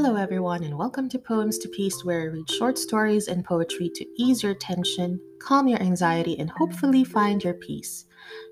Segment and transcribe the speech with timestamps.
[0.00, 3.90] Hello, everyone, and welcome to Poems to Peace, where I read short stories and poetry
[3.96, 8.04] to ease your tension, calm your anxiety, and hopefully find your peace.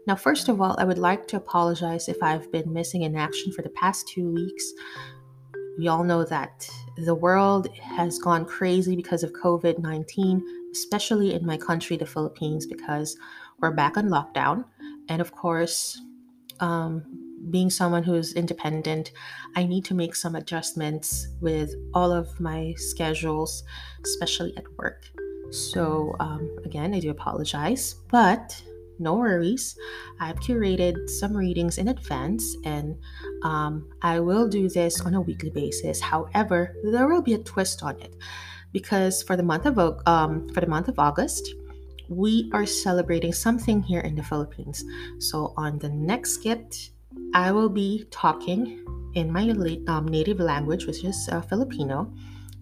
[0.08, 3.52] Now, first of all, I would like to apologize if I've been missing in action
[3.52, 4.72] for the past two weeks.
[5.78, 10.42] We all know that the world has gone crazy because of COVID 19,
[10.72, 13.16] especially in my country, the Philippines, because
[13.60, 14.64] we're back on lockdown.
[15.08, 15.96] And of course,
[16.58, 19.12] um, being someone who's independent,
[19.54, 23.62] I need to make some adjustments with all of my schedules,
[24.04, 25.04] especially at work.
[25.50, 28.60] So, um, again, I do apologize, but
[28.98, 29.76] no worries.
[30.20, 32.96] I've curated some readings in advance and
[33.42, 36.00] um, I will do this on a weekly basis.
[36.00, 38.14] However, there will be a twist on it
[38.72, 41.54] because for the month of um, for the month of August,
[42.08, 44.84] we are celebrating something here in the Philippines.
[45.18, 46.90] So on the next skit,
[47.34, 49.48] I will be talking in my
[49.88, 52.12] um, native language, which is uh, Filipino.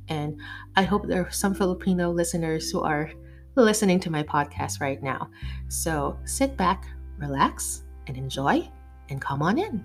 [0.08, 0.40] And
[0.76, 3.10] I hope there are some Filipino listeners who are
[3.56, 5.30] listening to my podcast right now.
[5.68, 6.86] So sit back,
[7.18, 8.70] relax, and enjoy,
[9.08, 9.84] and come on in.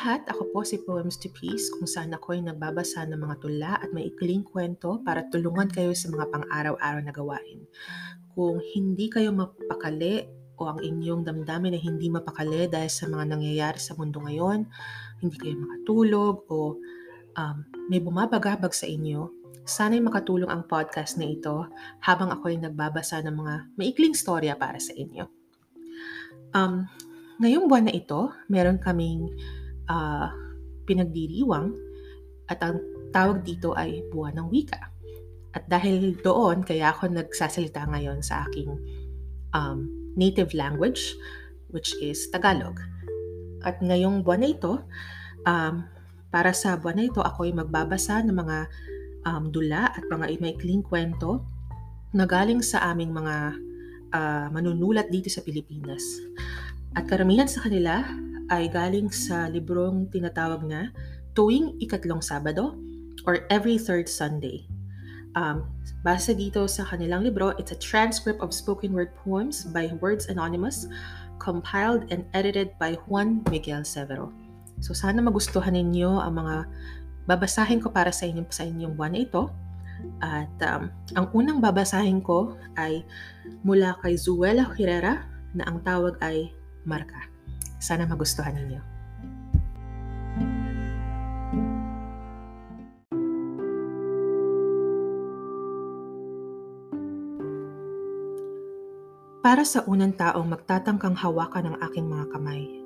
[0.00, 0.24] Lahat?
[0.32, 3.92] Ako po si Poems to Peace kung saan ako ay nagbabasa ng mga tula at
[3.92, 7.68] may ikling kwento para tulungan kayo sa mga pang-araw-araw na gawain.
[8.32, 10.24] Kung hindi kayo mapakali
[10.56, 14.64] o ang inyong damdamin ay hindi mapakali dahil sa mga nangyayari sa mundo ngayon,
[15.20, 16.80] hindi kayo makatulog o
[17.36, 17.56] um,
[17.92, 19.28] may bumabagabag sa inyo,
[19.68, 21.68] sana'y makatulong ang podcast na ito
[22.00, 25.28] habang ako ay nagbabasa ng mga maikling storya para sa inyo.
[26.56, 26.88] Um,
[27.40, 29.32] Ngayong buwan na ito, meron kaming
[29.90, 30.30] uh,
[30.86, 31.74] pinagdiriwang
[32.46, 32.78] at ang
[33.10, 34.78] tawag dito ay buwan ng wika.
[35.50, 38.70] At dahil doon, kaya ako nagsasalita ngayon sa aking
[39.50, 41.18] um, native language,
[41.74, 42.78] which is Tagalog.
[43.66, 44.78] At ngayong buwan na ito,
[45.46, 45.74] um,
[46.30, 48.58] para sa buwan na ito, ako ay magbabasa ng mga
[49.26, 51.42] um, dula at mga imaikling kwento
[52.14, 53.36] na galing sa aming mga
[54.14, 56.02] uh, manunulat dito sa Pilipinas.
[56.94, 58.02] At karamihan sa kanila
[58.50, 60.90] ay galing sa librong tinatawag na
[61.38, 62.74] Tuwing Ikatlong Sabado
[63.24, 64.66] or Every Third Sunday.
[65.38, 65.70] Um,
[66.02, 70.90] base dito sa kanilang libro, it's a transcript of spoken word poems by Words Anonymous,
[71.38, 74.34] compiled and edited by Juan Miguel Severo.
[74.82, 76.56] So sana magustuhan ninyo ang mga
[77.30, 79.46] babasahin ko para sa inyo sa inyong buwan ito.
[80.18, 83.04] At um, ang unang babasahin ko ay
[83.62, 86.50] mula kay Zuela Herrera na ang tawag ay
[86.88, 87.30] marka.
[87.80, 89.00] Sana magustuhan ninyo.
[99.40, 102.84] Para sa unang taong magtatangkang hawakan ng aking mga kamay,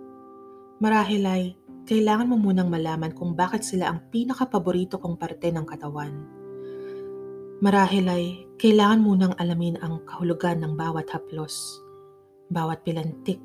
[0.78, 1.44] marahil ay
[1.82, 6.14] kailangan mo munang malaman kung bakit sila ang pinakapaborito kong parte ng katawan.
[7.58, 8.24] Marahil ay
[8.62, 11.82] kailangan munang alamin ang kahulugan ng bawat haplos,
[12.54, 13.42] bawat pilantik,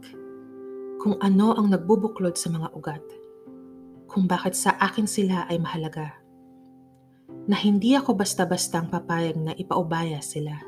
[0.99, 3.05] kung ano ang nagbubuklod sa mga ugat,
[4.11, 6.11] kung bakit sa akin sila ay mahalaga,
[7.47, 10.59] na hindi ako basta-bastang papayag na ipaubaya sila.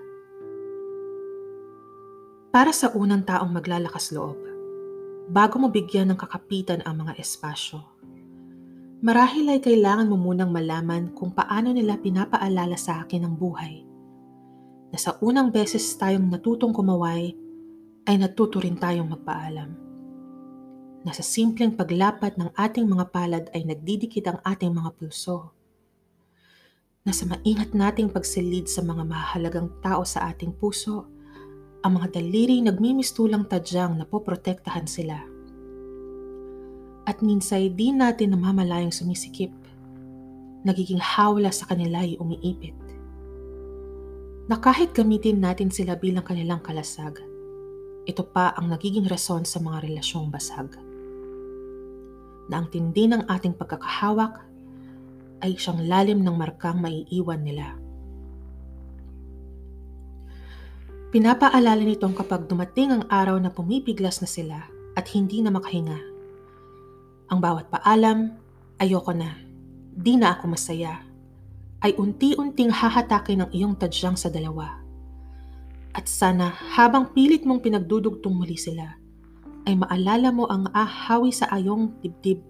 [2.47, 4.39] Para sa unang taong maglalakas loob,
[5.27, 7.83] bago mo bigyan ng kakapitan ang mga espasyo,
[9.03, 13.83] marahil ay kailangan mo munang malaman kung paano nila pinapaalala sa akin ang buhay.
[14.95, 17.35] Na sa unang beses tayong natutong kumaway,
[18.07, 19.90] ay natuto rin tayong magpaalam
[21.01, 25.49] na sa simpleng paglapat ng ating mga palad ay nagdidikit ang ating mga pulso.
[27.01, 31.09] Na sa maingat nating pagsilid sa mga mahalagang tao sa ating puso,
[31.81, 35.17] ang mga daliri nagmimistulang tadyang na poprotektahan sila.
[37.09, 39.49] At minsay di natin namamalayang sumisikip,
[40.61, 42.77] nagiging hawla sa kanila ay umiipit.
[44.45, 47.17] Na kahit gamitin natin sila bilang kanilang kalasag,
[48.05, 50.90] ito pa ang nagiging rason sa mga relasyong basag
[52.51, 54.43] na ang tindi ng ating pagkakahawak
[55.41, 57.79] ay siyang lalim ng markang maiiwan nila.
[61.11, 64.63] Pinapaalala nitong kapag dumating ang araw na pumipiglas na sila
[64.95, 65.99] at hindi na makahinga.
[67.31, 68.35] Ang bawat paalam,
[68.79, 69.35] ayoko na,
[69.91, 71.03] di na ako masaya,
[71.83, 74.79] ay unti-unting hahatakin ng iyong tadyang sa dalawa.
[75.91, 79.00] At sana habang pilit mong pinagdudugtong muli sila,
[79.65, 82.41] ay maalala mo ang ahawi sa ayong dibdib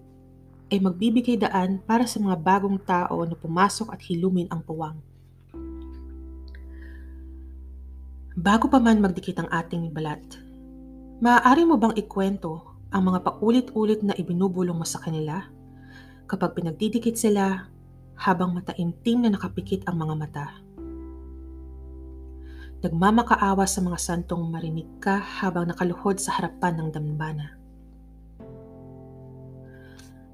[0.72, 4.96] ay magbibigay daan para sa mga bagong tao na pumasok at hilumin ang puwang.
[8.32, 10.24] Bago pa man magdikit ang ating balat,
[11.20, 15.44] maaari mo bang ikwento ang mga paulit-ulit na ibinubulong mo sa kanila
[16.24, 17.68] kapag pinagdidikit sila
[18.16, 20.46] habang mataimtim na nakapikit ang mga mata?
[22.82, 27.54] Nagmamakaawa sa mga santong marinig ka habang nakaluhod sa harapan ng dambana.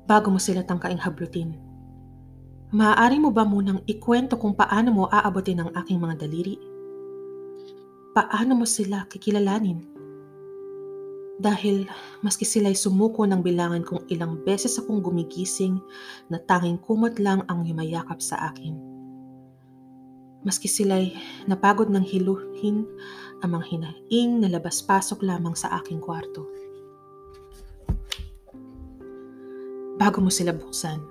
[0.08, 1.60] Bago mo sila tangkaing hablutin,
[2.72, 6.56] maaari mo ba munang ikwento kung paano mo aabotin ang aking mga daliri?
[8.16, 9.84] Paano mo sila kikilalanin?
[11.36, 11.84] Dahil
[12.24, 15.84] maski sila'y sumuko ng bilangan kung ilang beses akong gumigising
[16.32, 18.87] na tanging kumot lang ang yumayakap sa akin
[20.46, 21.14] maski sila'y
[21.50, 22.86] napagod ng hiluhin
[23.42, 26.46] ang mga hinaing na labas-pasok lamang sa aking kwarto.
[29.98, 31.02] Bago mo sila buksan,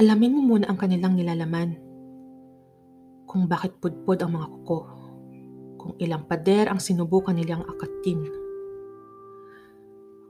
[0.00, 1.76] alamin mo muna ang kanilang nilalaman.
[3.28, 4.80] Kung bakit pudpod ang mga kuko,
[5.76, 8.24] kung ilang pader ang sinubukan nilang akatin,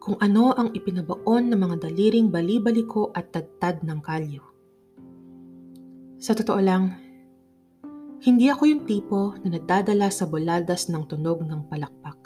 [0.03, 4.43] kung ano ang ipinabaon ng mga daliring balibaliko at tadtad ng kalyo.
[6.19, 7.08] Sa totoo lang,
[8.19, 12.19] hindi ako yung tipo na nadadala sa buladas ng tunog ng palakpak.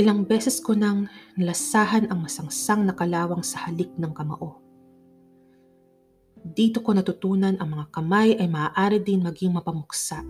[0.00, 4.56] Ilang beses ko nang nalasahan ang masangsang na kalawang sa halik ng kamao.
[6.40, 10.24] Dito ko natutunan ang mga kamay ay maaari din maging mapamuksa.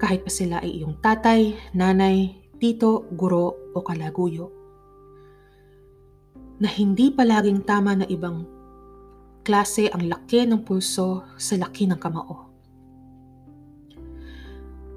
[0.00, 4.48] Kahit pa sila ay iyong tatay, nanay, tito, guro o kalaguyo.
[6.56, 8.48] Na hindi palaging tama na ibang
[9.44, 12.47] klase ang laki ng pulso sa laki ng kamao.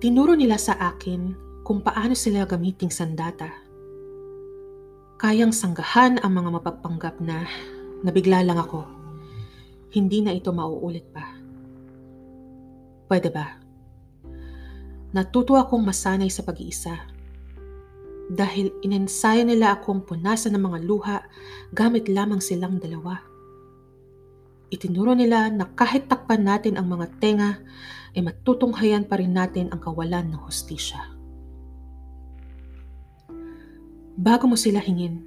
[0.01, 3.53] Tinuro nila sa akin kung paano sila gamiting sandata.
[5.21, 7.45] Kayang sanggahan ang mga mapagpanggap na
[8.01, 8.81] nabigla lang ako.
[9.94, 11.21] Hindi na ito mauulit pa.
[13.06, 13.62] Pwede ba?
[15.13, 16.98] Natuto akong masanay sa pag-iisa.
[18.25, 21.18] Dahil inensayo nila akong punasan ng mga luha
[21.77, 23.21] gamit lamang silang dalawa.
[24.74, 27.62] Itinuro nila na kahit takpan natin ang mga tenga,
[28.15, 30.99] ay matutunghayan pa rin natin ang kawalan ng hustisya.
[34.21, 35.23] Bago mo sila hingin,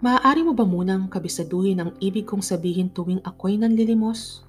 [0.00, 4.42] maaari mo ba munang kabisaduhin ang ibig kong sabihin tuwing ako'y nanlilimos?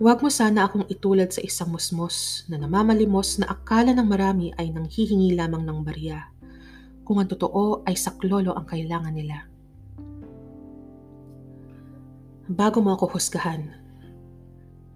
[0.00, 4.72] Huwag mo sana akong itulad sa isang musmos na namamalimos na akala ng marami ay
[4.72, 6.24] nanghihingi lamang ng barya,
[7.04, 9.44] kung ang totoo ay saklolo ang kailangan nila.
[12.48, 13.79] Bago mo ako husgahan,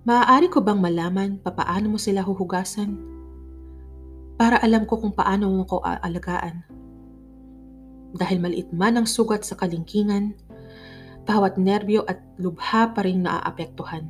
[0.05, 2.93] maaari ko bang malaman papaano mo sila huhugasan?
[4.37, 6.61] Para alam ko kung paano mo ko aalagaan.
[8.15, 10.37] Dahil maliit man ang sugat sa kalingkingan,
[11.25, 14.07] bawat nerbyo at lubha pa rin naaapektuhan.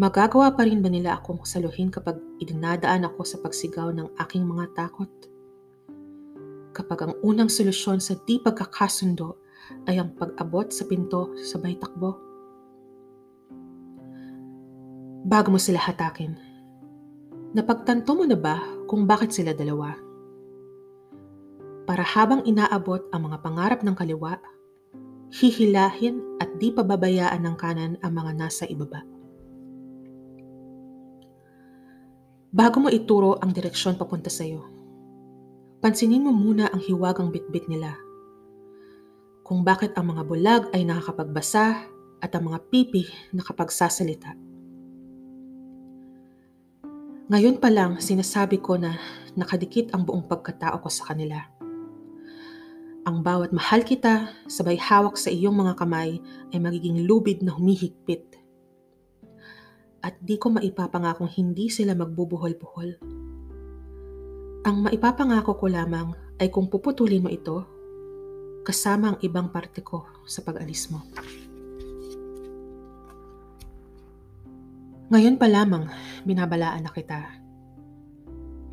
[0.00, 4.72] Magagawa pa rin ba nila akong saluhin kapag idinadaan ako sa pagsigaw ng aking mga
[4.72, 5.12] takot?
[6.72, 9.36] Kapag ang unang solusyon sa di pagkakasundo
[9.92, 12.29] ay ang pag-abot sa pinto sabay takbo.
[15.20, 16.32] Bago mo sila hatakin,
[17.52, 18.56] napagtanto mo na ba
[18.88, 19.92] kung bakit sila dalawa?
[21.84, 24.40] Para habang inaabot ang mga pangarap ng kaliwa,
[25.36, 29.04] hihilahin at di pababayaan ng kanan ang mga nasa ibaba.
[32.50, 34.64] Bago mo ituro ang direksyon papunta sa iyo,
[35.84, 37.94] pansinin mo muna ang hiwagang bitbit nila
[39.50, 41.82] kung bakit ang mga bulag ay nakakapagbasa
[42.22, 43.02] at ang mga pipi
[43.34, 44.49] nakapagsasalita.
[47.30, 48.98] Ngayon pa lang sinasabi ko na
[49.38, 51.38] nakadikit ang buong pagkatao ko sa kanila.
[53.06, 56.18] Ang bawat mahal kita, sabay hawak sa iyong mga kamay
[56.50, 58.34] ay magiging lubid na humihigpit.
[60.02, 62.90] At di ko maipapangakong hindi sila magbubuhol-buhol.
[64.66, 66.10] Ang maipapangako ko lamang
[66.42, 67.62] ay kung puputulin mo ito,
[68.66, 71.06] kasama ang ibang parte ko sa pag-alis mo.
[75.10, 75.90] Ngayon pa lamang,
[76.22, 77.18] binabalaan na kita.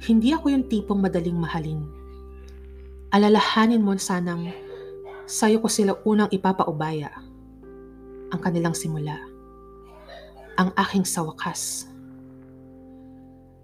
[0.05, 1.81] Hindi ako yung tipong madaling mahalin.
[3.09, 4.53] Alalahanin mo sanang
[5.25, 7.09] sayo ko sila unang ipapaubaya.
[8.29, 9.17] Ang kanilang simula.
[10.61, 11.89] Ang aking sawakas.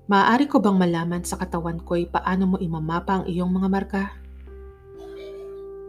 [0.09, 4.03] Maaari ko bang malaman sa katawan ko'y paano mo imamapa ang iyong mga marka?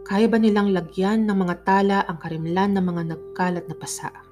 [0.05, 4.24] Kaya ba nilang lagyan ng mga tala ang karimlan ng mga nagkalat na pasa?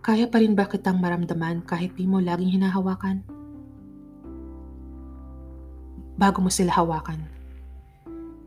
[0.00, 3.20] Kaya pa rin ba kitang maramdaman kahit di mo laging hinahawakan?
[6.16, 7.20] Bago mo sila hawakan,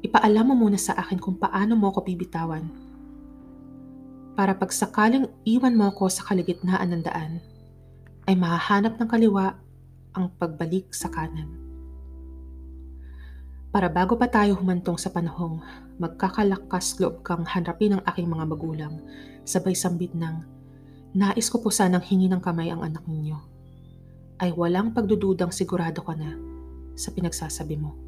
[0.02, 2.74] ipaalam mo muna sa akin kung paano mo ako bibitawan.
[4.34, 7.38] Para pag sakaling iwan mo ako sa kaligitnaan ng daan,
[8.26, 9.54] ay mahahanap ng kaliwa
[10.18, 11.54] ang pagbalik sa kanan.
[13.70, 15.62] Para bago pa tayo humantong sa panahong
[16.02, 19.02] magkakalakas loob kang hanapin ang aking mga magulang,
[19.46, 20.46] sabay sambit ng,
[21.14, 23.38] nais ko po sanang hingi ng kamay ang anak ninyo.
[24.42, 26.36] Ay walang pagdududang sigurado ka na
[26.98, 28.03] sa pinagsasabi mo.